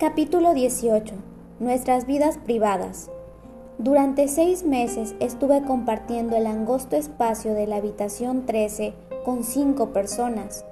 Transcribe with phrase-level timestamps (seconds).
[0.00, 1.14] Capítulo 18.
[1.58, 3.10] Nuestras vidas privadas.
[3.76, 8.94] Durante seis meses estuve compartiendo el angosto espacio de la habitación 13
[9.26, 10.64] con cinco personas.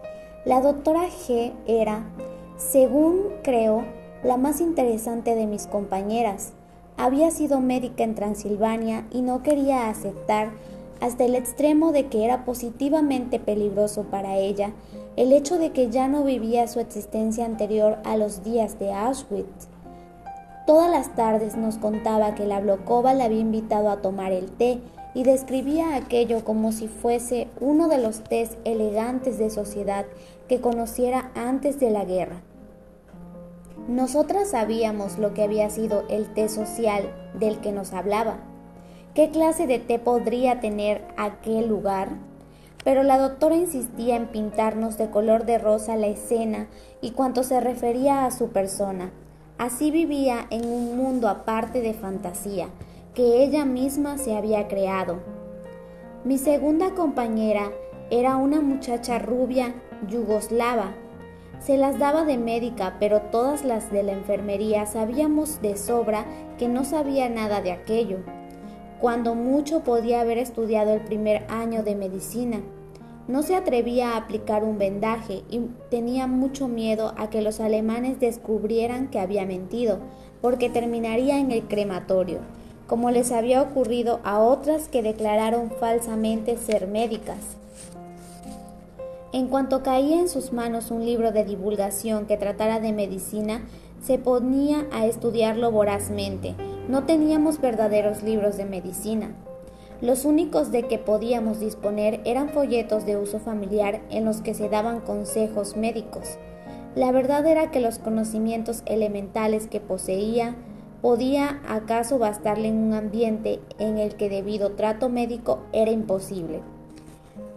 [0.46, 2.06] La doctora G era,
[2.56, 3.84] según creo,
[4.24, 6.54] la más interesante de mis compañeras.
[6.96, 10.52] Había sido médica en Transilvania y no quería aceptar
[11.02, 14.72] hasta el extremo de que era positivamente peligroso para ella
[15.18, 19.66] el hecho de que ya no vivía su existencia anterior a los días de Auschwitz.
[20.64, 24.78] Todas las tardes nos contaba que la Blokova la había invitado a tomar el té
[25.14, 30.06] y describía aquello como si fuese uno de los tés elegantes de sociedad
[30.46, 32.42] que conociera antes de la guerra.
[33.88, 38.36] Nosotras sabíamos lo que había sido el té social del que nos hablaba.
[39.14, 42.27] ¿Qué clase de té podría tener aquel lugar?
[42.84, 46.68] Pero la doctora insistía en pintarnos de color de rosa la escena
[47.00, 49.10] y cuanto se refería a su persona.
[49.58, 52.68] Así vivía en un mundo aparte de fantasía,
[53.14, 55.18] que ella misma se había creado.
[56.24, 57.70] Mi segunda compañera
[58.10, 59.74] era una muchacha rubia
[60.08, 60.94] yugoslava.
[61.60, 66.24] Se las daba de médica, pero todas las de la enfermería sabíamos de sobra
[66.56, 68.18] que no sabía nada de aquello.
[69.00, 72.60] Cuando mucho podía haber estudiado el primer año de medicina.
[73.28, 75.60] No se atrevía a aplicar un vendaje y
[75.90, 79.98] tenía mucho miedo a que los alemanes descubrieran que había mentido,
[80.40, 82.40] porque terminaría en el crematorio,
[82.88, 87.58] como les había ocurrido a otras que declararon falsamente ser médicas.
[89.32, 93.60] En cuanto caía en sus manos un libro de divulgación que tratara de medicina,
[94.02, 96.54] se ponía a estudiarlo vorazmente.
[96.88, 99.34] No teníamos verdaderos libros de medicina,
[100.00, 104.68] los únicos de que podíamos disponer eran folletos de uso familiar en los que se
[104.68, 106.38] daban consejos médicos.
[106.94, 110.54] La verdad era que los conocimientos elementales que poseía
[111.02, 116.60] podía acaso bastarle en un ambiente en el que debido trato médico era imposible.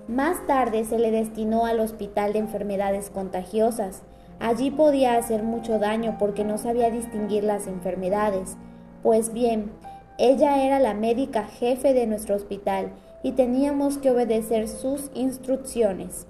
[0.08, 4.02] Más tarde se le destinó al Hospital de Enfermedades Contagiosas.
[4.40, 8.58] Allí podía hacer mucho daño porque no sabía distinguir las enfermedades.
[9.04, 9.72] Pues bien,
[10.20, 12.92] ella era la médica jefe de nuestro hospital
[13.24, 16.28] y teníamos que obedecer sus instrucciones.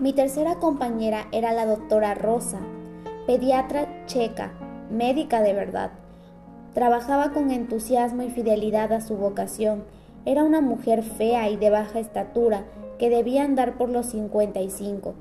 [0.00, 2.58] Mi tercera compañera era la doctora Rosa,
[3.26, 4.52] pediatra checa,
[4.90, 5.92] médica de verdad.
[6.74, 9.84] Trabajaba con entusiasmo y fidelidad a su vocación.
[10.24, 12.64] Era una mujer fea y de baja estatura
[12.98, 15.14] que debía andar por los 55.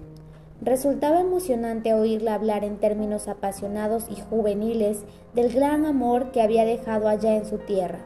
[0.62, 7.08] Resultaba emocionante oírla hablar en términos apasionados y juveniles del gran amor que había dejado
[7.08, 8.00] allá en su tierra.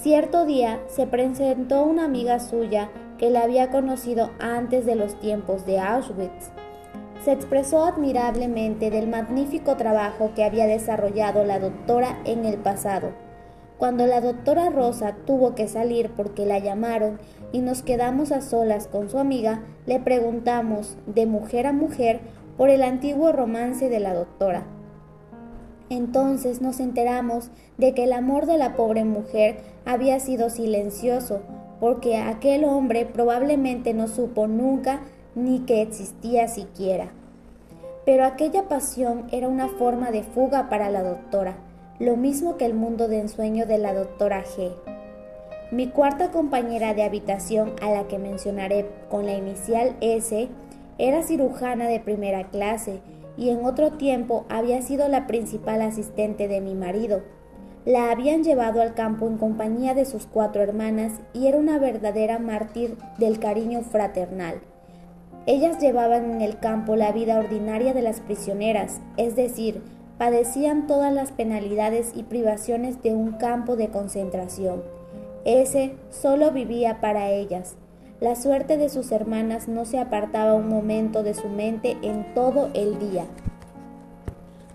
[0.00, 5.66] Cierto día se presentó una amiga suya que la había conocido antes de los tiempos
[5.66, 6.50] de Auschwitz.
[7.22, 13.27] Se expresó admirablemente del magnífico trabajo que había desarrollado la doctora en el pasado
[13.78, 17.20] cuando la doctora Rosa tuvo que salir porque la llamaron
[17.52, 22.20] y nos quedamos a solas con su amiga, le preguntamos de mujer a mujer
[22.56, 24.64] por el antiguo romance de la doctora.
[25.90, 31.40] Entonces nos enteramos de que el amor de la pobre mujer había sido silencioso,
[31.78, 35.02] porque aquel hombre probablemente no supo nunca
[35.36, 37.12] ni que existía siquiera.
[38.04, 41.67] Pero aquella pasión era una forma de fuga para la doctora
[41.98, 44.72] lo mismo que el mundo de ensueño de la doctora G.
[45.72, 50.48] Mi cuarta compañera de habitación, a la que mencionaré con la inicial S,
[50.98, 53.00] era cirujana de primera clase
[53.36, 57.22] y en otro tiempo había sido la principal asistente de mi marido.
[57.84, 62.38] La habían llevado al campo en compañía de sus cuatro hermanas y era una verdadera
[62.38, 64.60] mártir del cariño fraternal.
[65.46, 69.82] Ellas llevaban en el campo la vida ordinaria de las prisioneras, es decir,
[70.18, 74.82] padecían todas las penalidades y privaciones de un campo de concentración.
[75.44, 77.76] Ese solo vivía para ellas.
[78.20, 82.68] La suerte de sus hermanas no se apartaba un momento de su mente en todo
[82.74, 83.24] el día.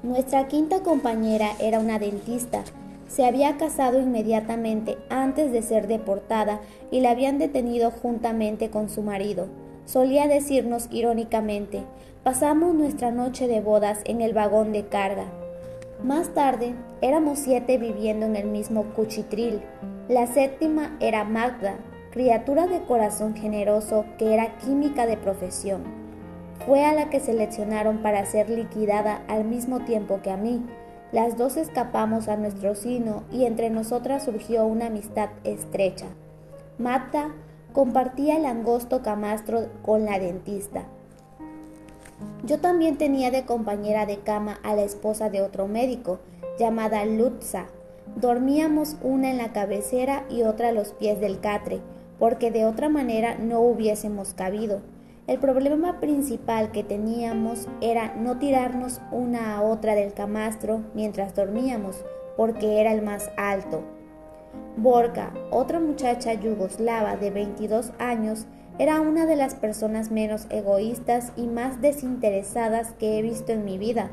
[0.01, 2.63] Nuestra quinta compañera era una dentista.
[3.07, 9.01] Se había casado inmediatamente antes de ser deportada y la habían detenido juntamente con su
[9.01, 9.47] marido.
[9.85, 11.83] Solía decirnos irónicamente,
[12.23, 15.25] pasamos nuestra noche de bodas en el vagón de carga.
[16.01, 19.61] Más tarde, éramos siete viviendo en el mismo cuchitril.
[20.07, 21.75] La séptima era Magda,
[22.11, 25.83] criatura de corazón generoso que era química de profesión.
[26.65, 30.65] Fue a la que seleccionaron para ser liquidada al mismo tiempo que a mí.
[31.11, 36.05] Las dos escapamos a nuestro sino y entre nosotras surgió una amistad estrecha.
[36.77, 37.33] Magda
[37.73, 40.85] compartía el angosto camastro con la dentista.
[42.43, 46.19] Yo también tenía de compañera de cama a la esposa de otro médico,
[46.59, 47.67] llamada Lutza.
[48.15, 51.81] Dormíamos una en la cabecera y otra a los pies del catre,
[52.19, 54.81] porque de otra manera no hubiésemos cabido.
[55.25, 62.03] El problema principal que teníamos era no tirarnos una a otra del camastro mientras dormíamos,
[62.35, 63.83] porque era el más alto.
[64.75, 68.47] Borka, otra muchacha yugoslava de 22 años,
[68.79, 73.77] era una de las personas menos egoístas y más desinteresadas que he visto en mi
[73.77, 74.09] vida.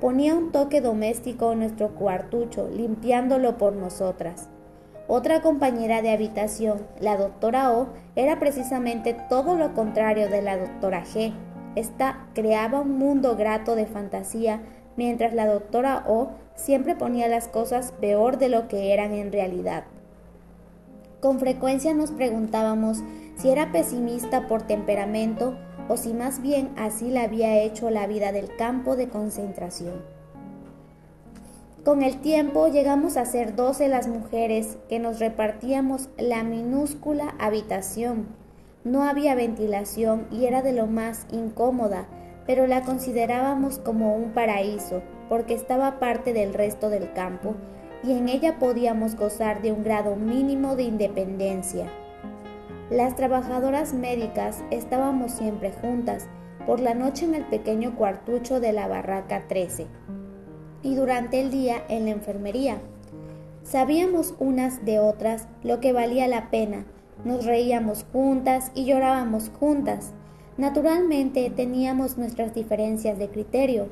[0.00, 4.48] Ponía un toque doméstico en nuestro cuartucho, limpiándolo por nosotras.
[5.08, 11.04] Otra compañera de habitación, la doctora O, era precisamente todo lo contrario de la doctora
[11.04, 11.32] G.
[11.74, 14.60] Esta creaba un mundo grato de fantasía,
[14.96, 19.84] mientras la doctora O siempre ponía las cosas peor de lo que eran en realidad.
[21.20, 23.02] Con frecuencia nos preguntábamos
[23.40, 25.56] si era pesimista por temperamento
[25.88, 30.02] o si más bien así la había hecho la vida del campo de concentración.
[31.84, 38.26] Con el tiempo llegamos a ser doce las mujeres que nos repartíamos la minúscula habitación.
[38.84, 42.06] No había ventilación y era de lo más incómoda,
[42.46, 47.54] pero la considerábamos como un paraíso, porque estaba parte del resto del campo
[48.04, 51.90] y en ella podíamos gozar de un grado mínimo de independencia.
[52.90, 56.26] Las trabajadoras médicas estábamos siempre juntas,
[56.66, 59.86] por la noche en el pequeño cuartucho de la barraca 13
[60.82, 62.78] y durante el día en la enfermería.
[63.62, 66.84] Sabíamos unas de otras lo que valía la pena,
[67.24, 70.12] nos reíamos juntas y llorábamos juntas.
[70.56, 73.86] Naturalmente teníamos nuestras diferencias de criterio.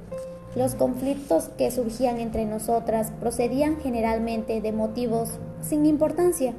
[0.56, 6.54] Los conflictos que surgían entre nosotras procedían generalmente de motivos sin importancia.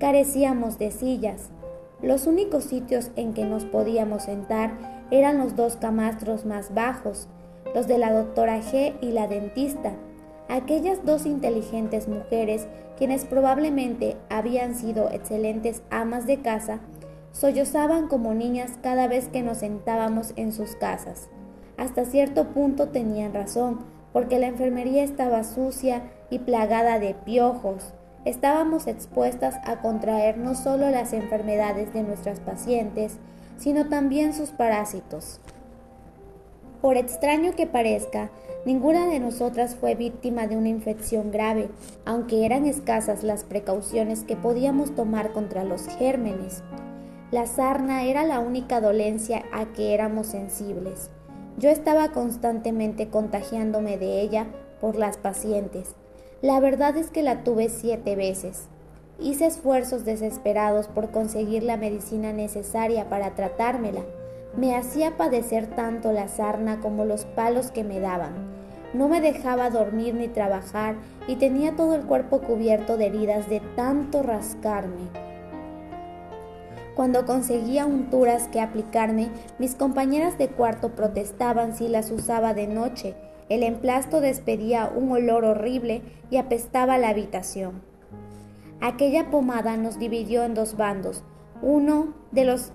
[0.00, 1.50] Carecíamos de sillas.
[2.00, 4.72] Los únicos sitios en que nos podíamos sentar
[5.10, 7.28] eran los dos camastros más bajos,
[7.74, 9.92] los de la doctora G y la dentista,
[10.48, 12.66] aquellas dos inteligentes mujeres
[12.96, 16.80] quienes probablemente habían sido excelentes amas de casa,
[17.32, 21.28] sollozaban como niñas cada vez que nos sentábamos en sus casas.
[21.76, 23.80] Hasta cierto punto tenían razón,
[24.14, 27.92] porque la enfermería estaba sucia y plagada de piojos.
[28.24, 33.16] Estábamos expuestas a contraer no solo las enfermedades de nuestras pacientes,
[33.56, 35.40] sino también sus parásitos.
[36.82, 38.30] Por extraño que parezca,
[38.64, 41.68] ninguna de nosotras fue víctima de una infección grave,
[42.06, 46.62] aunque eran escasas las precauciones que podíamos tomar contra los gérmenes.
[47.30, 51.10] La sarna era la única dolencia a que éramos sensibles.
[51.58, 54.46] Yo estaba constantemente contagiándome de ella
[54.80, 55.94] por las pacientes.
[56.42, 58.68] La verdad es que la tuve siete veces.
[59.18, 64.02] Hice esfuerzos desesperados por conseguir la medicina necesaria para tratármela
[64.56, 68.32] me hacía padecer tanto la sarna como los palos que me daban.
[68.92, 70.96] No me dejaba dormir ni trabajar
[71.28, 75.08] y tenía todo el cuerpo cubierto de heridas de tanto rascarme.
[76.96, 83.14] Cuando conseguía unturas que aplicarme, mis compañeras de cuarto protestaban si las usaba de noche.
[83.50, 87.82] El emplasto despedía un olor horrible y apestaba la habitación.
[88.80, 91.24] Aquella pomada nos dividió en dos bandos.
[91.60, 92.72] Uno de los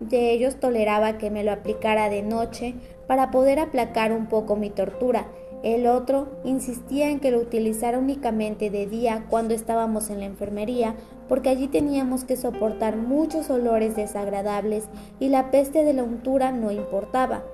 [0.00, 2.74] de ellos toleraba que me lo aplicara de noche
[3.06, 5.28] para poder aplacar un poco mi tortura.
[5.62, 10.94] El otro insistía en que lo utilizara únicamente de día cuando estábamos en la enfermería,
[11.28, 16.70] porque allí teníamos que soportar muchos olores desagradables y la peste de la untura no
[16.72, 17.44] importaba.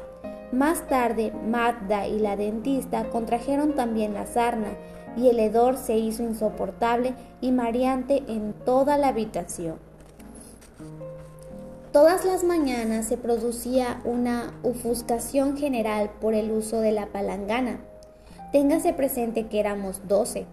[0.55, 4.69] Más tarde, Magda y la dentista contrajeron también la sarna,
[5.17, 9.79] y el hedor se hizo insoportable y mareante en toda la habitación.
[11.91, 17.81] Todas las mañanas se producía una ofuscación general por el uso de la palangana.
[18.53, 20.47] Téngase presente que éramos doce.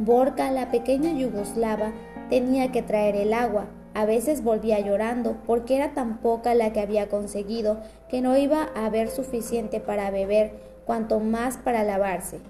[0.00, 1.92] Borka, la pequeña yugoslava,
[2.28, 3.66] tenía que traer el agua.
[3.94, 8.68] A veces volvía llorando porque era tan poca la que había conseguido que no iba
[8.74, 10.52] a haber suficiente para beber,
[10.84, 12.40] cuanto más para lavarse.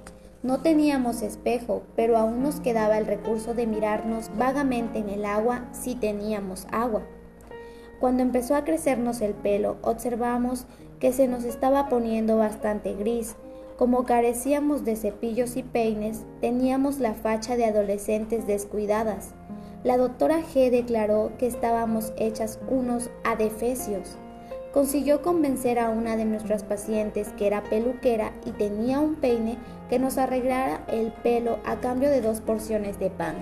[0.42, 5.68] No teníamos espejo, pero aún nos quedaba el recurso de mirarnos vagamente en el agua
[5.72, 7.02] si teníamos agua.
[8.00, 10.66] Cuando empezó a crecernos el pelo, observamos
[10.98, 13.36] que se nos estaba poniendo bastante gris.
[13.78, 19.34] Como carecíamos de cepillos y peines, teníamos la facha de adolescentes descuidadas.
[19.84, 24.16] La doctora G declaró que estábamos hechas unos adefesios.
[24.72, 29.58] Consiguió convencer a una de nuestras pacientes que era peluquera y tenía un peine
[29.90, 33.36] que nos arreglara el pelo a cambio de dos porciones de pan.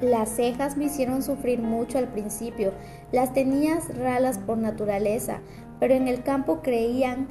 [0.00, 2.72] Las cejas me hicieron sufrir mucho al principio,
[3.12, 5.38] Las tenías ralas por naturaleza,
[5.78, 7.28] pero en el campo creían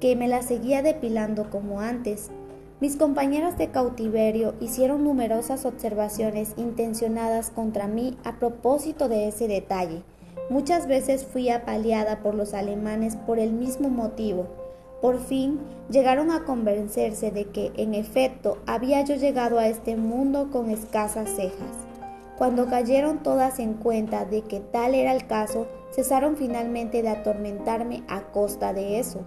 [0.00, 2.30] que me las seguía depilando como antes.
[2.78, 10.02] Mis compañeras de cautiverio hicieron numerosas observaciones intencionadas contra mí a propósito de ese detalle.
[10.50, 14.46] Muchas veces fui apaleada por los alemanes por el mismo motivo.
[15.00, 20.50] Por fin llegaron a convencerse de que, en efecto, había yo llegado a este mundo
[20.52, 21.86] con escasas cejas.
[22.36, 28.02] Cuando cayeron todas en cuenta de que tal era el caso, cesaron finalmente de atormentarme
[28.06, 29.20] a costa de eso.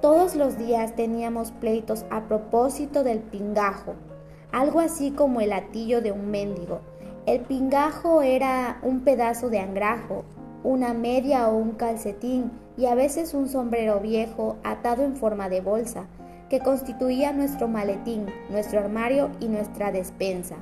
[0.00, 3.96] Todos los días teníamos pleitos a propósito del pingajo,
[4.50, 6.80] algo así como el atillo de un mendigo.
[7.26, 10.24] El pingajo era un pedazo de angrajo,
[10.64, 15.60] una media o un calcetín y a veces un sombrero viejo atado en forma de
[15.60, 16.06] bolsa,
[16.48, 20.56] que constituía nuestro maletín, nuestro armario y nuestra despensa.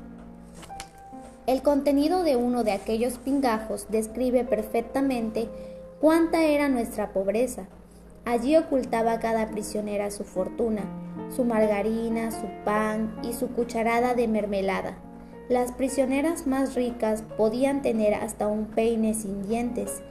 [1.46, 5.48] El contenido de uno de aquellos pingajos describe perfectamente
[6.00, 7.68] cuánta era nuestra pobreza.
[8.28, 10.82] Allí ocultaba cada prisionera su fortuna,
[11.34, 14.98] su margarina, su pan y su cucharada de mermelada.
[15.48, 20.02] Las prisioneras más ricas podían tener hasta un peine sin dientes.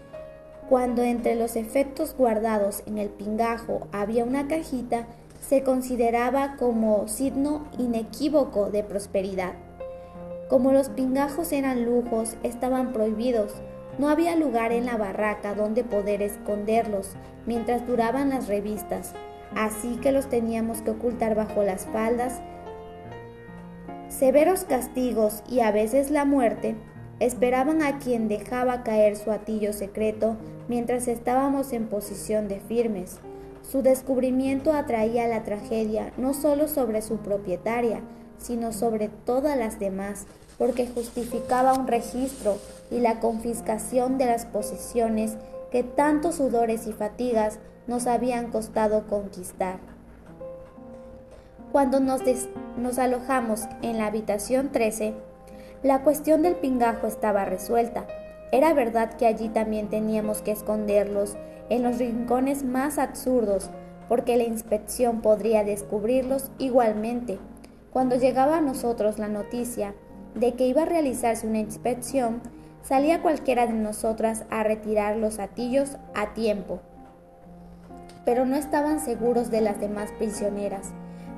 [0.68, 5.06] Cuando entre los efectos guardados en el pingajo había una cajita,
[5.40, 9.54] se consideraba como signo inequívoco de prosperidad.
[10.50, 13.54] Como los pingajos eran lujos, estaban prohibidos,
[13.98, 17.12] no había lugar en la barraca donde poder esconderlos
[17.46, 19.13] mientras duraban las revistas,
[19.56, 22.42] así que los teníamos que ocultar bajo las faldas.
[24.10, 26.75] Severos castigos y a veces la muerte
[27.20, 30.38] esperaban a quien dejaba caer su atillo secreto
[30.68, 33.20] mientras estábamos en posición de firmes.
[33.63, 38.01] Su descubrimiento atraía la tragedia no solo sobre su propietaria,
[38.38, 40.25] sino sobre todas las demás,
[40.58, 42.58] porque justificaba un registro
[42.90, 45.36] y la confiscación de las posesiones
[45.72, 49.80] que tantos sudores y fatigas nos habían costado conquistar.
[51.72, 52.22] Cuando nos,
[52.98, 55.14] alojamos en la habitación 13,
[55.84, 58.08] la cuestión del pingajo estaba resuelta.
[58.52, 61.36] Era verdad que allí también teníamos que esconderlos
[61.70, 63.70] en los rincones más absurdos,
[64.08, 67.38] porque la inspección podría descubrirlos igualmente.
[67.92, 69.94] Cuando llegaba a nosotros la noticia
[70.39, 72.41] de que iba a realizarse una inspección,
[72.84, 76.79] salía cualquiera de nosotras a retirar los atillos a tiempo.
[78.25, 80.91] Pero no estaban seguros de las demás prisioneras.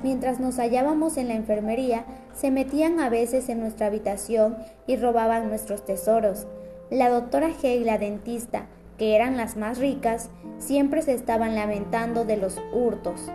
[0.03, 5.49] Mientras nos hallábamos en la enfermería, se metían a veces en nuestra habitación y robaban
[5.49, 6.47] nuestros tesoros.
[6.89, 12.25] La doctora G y la dentista, que eran las más ricas, siempre se estaban lamentando
[12.25, 13.29] de los hurtos.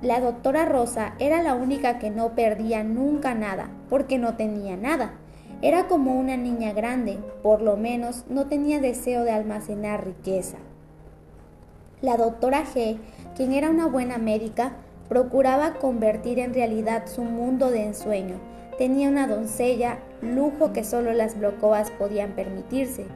[0.00, 5.14] La doctora Rosa era la única que no perdía nunca nada, porque no tenía nada.
[5.60, 10.58] Era como una niña grande, por lo menos no tenía deseo de almacenar riqueza.
[12.00, 12.98] La doctora G,
[13.36, 14.76] quien era una buena médica,
[15.08, 18.36] procuraba convertir en realidad su mundo de ensueño.
[18.78, 23.06] Tenía una doncella, lujo que solo las blocoas podían permitirse.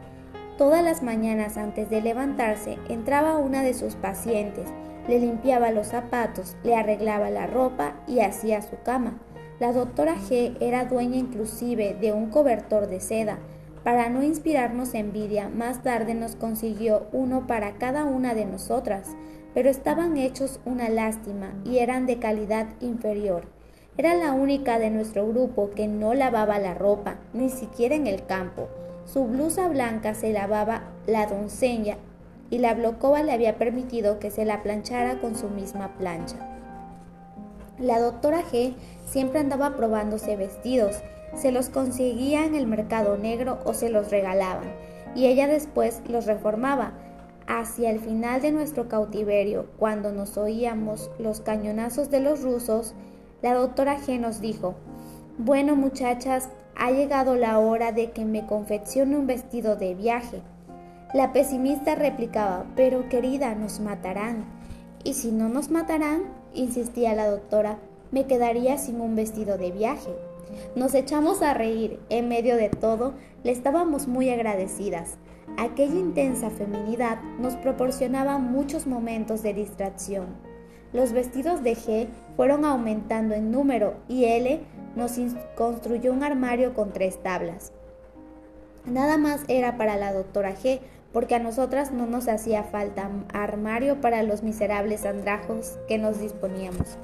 [0.58, 4.68] Todas las mañanas antes de levantarse entraba una de sus pacientes,
[5.08, 9.18] le limpiaba los zapatos, le arreglaba la ropa y hacía su cama.
[9.58, 13.38] La doctora G era dueña inclusive de un cobertor de seda.
[13.84, 19.08] Para no inspirarnos envidia, más tarde nos consiguió uno para cada una de nosotras,
[19.54, 23.44] pero estaban hechos una lástima y eran de calidad inferior.
[23.98, 28.24] Era la única de nuestro grupo que no lavaba la ropa, ni siquiera en el
[28.24, 28.68] campo.
[29.04, 31.98] Su blusa blanca se lavaba la doncella
[32.52, 36.36] y la blocoba le había permitido que se la planchara con su misma plancha.
[37.78, 38.74] La doctora G
[39.06, 41.02] siempre andaba probándose vestidos,
[41.34, 44.70] se los conseguía en el mercado negro o se los regalaban,
[45.14, 46.92] y ella después los reformaba.
[47.46, 52.94] Hacia el final de nuestro cautiverio, cuando nos oíamos los cañonazos de los rusos,
[53.40, 54.74] la doctora G nos dijo,
[55.38, 60.42] bueno muchachas, ha llegado la hora de que me confeccione un vestido de viaje.
[61.14, 64.46] La pesimista replicaba, pero querida, nos matarán.
[65.04, 66.22] ¿Y si no nos matarán?
[66.54, 67.78] insistía la doctora,
[68.12, 70.10] me quedaría sin un vestido de viaje.
[70.74, 72.00] Nos echamos a reír.
[72.08, 73.12] En medio de todo,
[73.44, 75.18] le estábamos muy agradecidas.
[75.58, 80.28] Aquella intensa feminidad nos proporcionaba muchos momentos de distracción.
[80.94, 84.60] Los vestidos de G fueron aumentando en número y L
[84.96, 85.12] nos
[85.56, 87.72] construyó un armario con tres tablas.
[88.84, 90.80] Nada más era para la doctora G,
[91.12, 96.96] porque a nosotras no nos hacía falta armario para los miserables andrajos que nos disponíamos.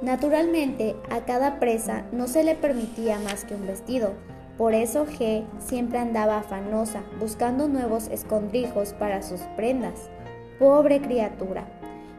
[0.00, 4.12] Naturalmente, a cada presa no se le permitía más que un vestido.
[4.58, 10.10] Por eso G siempre andaba afanosa, buscando nuevos escondrijos para sus prendas.
[10.58, 11.66] Pobre criatura,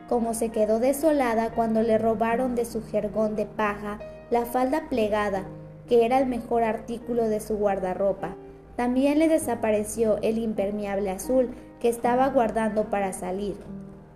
[0.09, 3.99] como se quedó desolada cuando le robaron de su jergón de paja
[4.29, 5.45] la falda plegada,
[5.87, 8.35] que era el mejor artículo de su guardarropa.
[8.75, 13.55] También le desapareció el impermeable azul que estaba guardando para salir.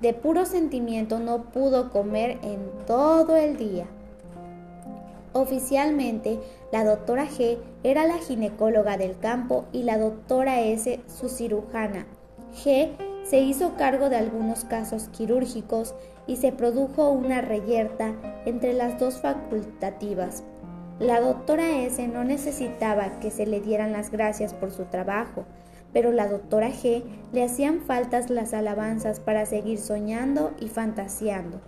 [0.02, 3.86] De puro sentimiento no pudo comer en todo el día.
[5.34, 6.40] Oficialmente,
[6.72, 12.08] la doctora G era la ginecóloga del campo y la doctora S su cirujana.
[12.64, 12.90] G
[13.24, 15.94] se hizo cargo de algunos casos quirúrgicos
[16.26, 20.44] y se produjo una reyerta entre las dos facultativas.
[21.00, 25.46] La doctora S no necesitaba que se le dieran las gracias por su trabajo,
[25.94, 31.62] pero la doctora G le hacían faltas las alabanzas para seguir soñando y fantaseando.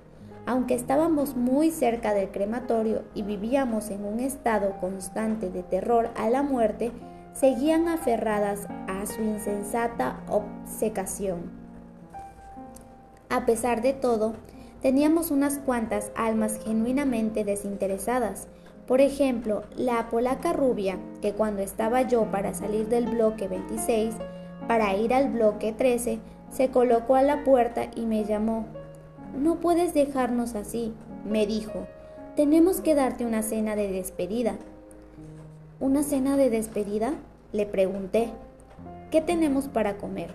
[0.45, 6.29] Aunque estábamos muy cerca del crematorio y vivíamos en un estado constante de terror a
[6.29, 6.91] la muerte,
[7.33, 11.51] seguían aferradas a su insensata obcecación.
[13.29, 14.33] A pesar de todo,
[14.81, 18.49] teníamos unas cuantas almas genuinamente desinteresadas.
[18.91, 24.13] Por ejemplo, la polaca rubia, que cuando estaba yo para salir del bloque 26,
[24.67, 26.19] para ir al bloque 13,
[26.49, 28.65] se colocó a la puerta y me llamó.
[29.33, 30.93] No puedes dejarnos así,
[31.23, 31.87] me dijo.
[32.35, 34.57] Tenemos que darte una cena de despedida.
[35.79, 37.13] ¿Una cena de despedida?
[37.53, 38.27] Le pregunté.
[39.09, 40.31] ¿Qué tenemos para comer?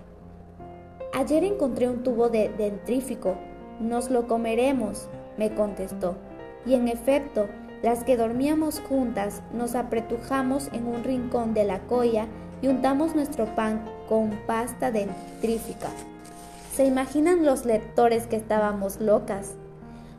[1.12, 3.34] Ayer encontré un tubo de dentrífico.
[3.80, 6.16] Nos lo comeremos, me contestó.
[6.64, 7.48] Y en efecto,
[7.82, 12.26] las que dormíamos juntas nos apretujamos en un rincón de la colla
[12.62, 15.88] y untamos nuestro pan con pasta dentrífica.
[16.74, 19.54] ¿Se imaginan los lectores que estábamos locas?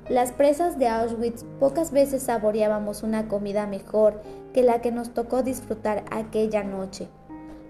[0.09, 4.21] Las presas de Auschwitz pocas veces saboreábamos una comida mejor
[4.53, 7.09] que la que nos tocó disfrutar aquella noche.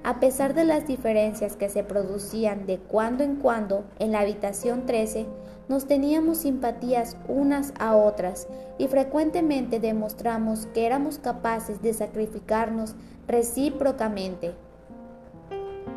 [0.08, 4.86] A pesar de las diferencias que se producían de cuando en cuando en la habitación
[4.86, 5.26] 13,
[5.68, 12.96] nos teníamos simpatías unas a otras y frecuentemente demostramos que éramos capaces de sacrificarnos
[13.28, 14.54] recíprocamente.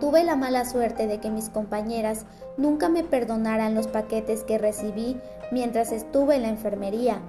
[0.01, 5.21] Tuve la mala suerte de que mis compañeras nunca me perdonaran los paquetes que recibí
[5.53, 7.21] mientras estuve en la enfermería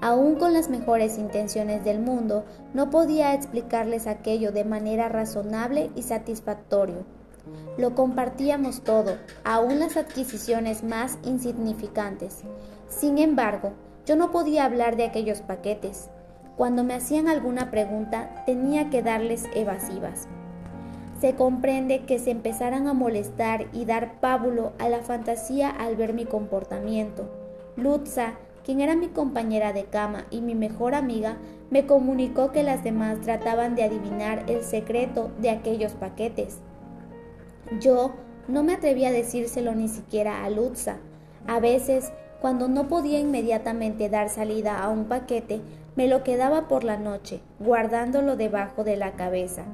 [0.00, 6.02] Aún con las mejores intenciones del mundo, no podía explicarles aquello de manera razonable y
[6.02, 7.04] satisfactorio.
[7.76, 12.42] Lo compartíamos todo, aún las adquisiciones más insignificantes.
[12.88, 13.72] Sin embargo,
[14.06, 16.08] yo no podía hablar de aquellos paquetes.
[16.56, 20.28] Cuando me hacían alguna pregunta, tenía que darles evasivas.
[21.20, 26.12] Se comprende que se empezaran a molestar y dar pábulo a la fantasía al ver
[26.12, 27.30] mi comportamiento.
[27.76, 31.36] Lutza quien era mi compañera de cama y mi mejor amiga,
[31.70, 36.58] me comunicó que las demás trataban de adivinar el secreto de aquellos paquetes.
[37.80, 38.12] Yo
[38.48, 40.96] no me atrevía a decírselo ni siquiera a Lutza.
[41.46, 45.60] A veces, cuando no podía inmediatamente dar salida a un paquete,
[45.96, 49.64] me lo quedaba por la noche, guardándolo debajo de la cabeza.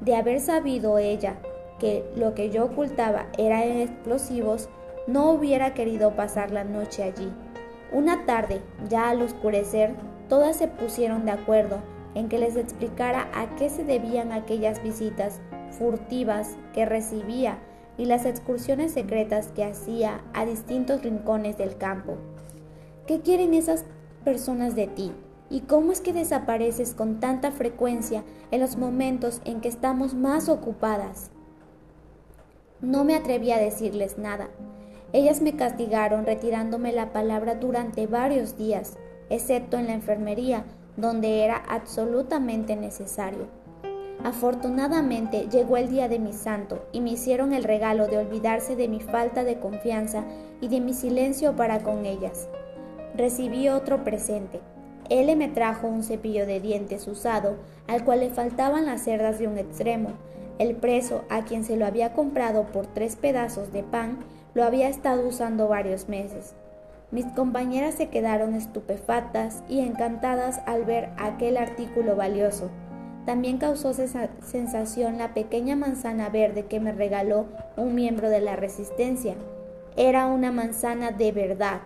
[0.00, 1.36] De haber sabido ella
[1.78, 4.68] que lo que yo ocultaba eran explosivos,
[5.06, 7.30] no hubiera querido pasar la noche allí.
[7.92, 9.94] Una tarde, ya al oscurecer,
[10.28, 11.78] todas se pusieron de acuerdo
[12.14, 15.40] en que les explicara a qué se debían aquellas visitas
[15.78, 17.58] furtivas que recibía
[17.98, 22.16] y las excursiones secretas que hacía a distintos rincones del campo.
[23.06, 23.84] ¿Qué quieren esas
[24.24, 25.12] personas de ti?
[25.48, 30.48] ¿Y cómo es que desapareces con tanta frecuencia en los momentos en que estamos más
[30.48, 31.30] ocupadas?
[32.80, 34.48] No me atreví a decirles nada.
[35.12, 38.96] Ellas me castigaron retirándome la palabra durante varios días,
[39.30, 40.64] excepto en la enfermería,
[40.96, 43.46] donde era absolutamente necesario.
[44.24, 48.88] Afortunadamente llegó el día de mi santo y me hicieron el regalo de olvidarse de
[48.88, 50.24] mi falta de confianza
[50.60, 52.48] y de mi silencio para con ellas.
[53.14, 54.60] Recibí otro presente.
[55.10, 59.46] Él me trajo un cepillo de dientes usado, al cual le faltaban las cerdas de
[59.46, 60.10] un extremo.
[60.58, 64.18] El preso, a quien se lo había comprado por tres pedazos de pan,
[64.56, 66.54] lo había estado usando varios meses.
[67.10, 72.70] Mis compañeras se quedaron estupefactas y encantadas al ver aquel artículo valioso.
[73.26, 77.44] También causó sensación la pequeña manzana verde que me regaló
[77.76, 79.34] un miembro de la resistencia.
[79.94, 81.82] Era una manzana de verdad,